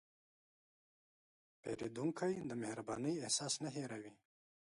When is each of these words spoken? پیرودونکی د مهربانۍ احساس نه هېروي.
پیرودونکی 1.61 2.33
د 2.49 2.51
مهربانۍ 2.63 3.15
احساس 3.25 3.53
نه 3.63 3.69
هېروي. 3.75 4.13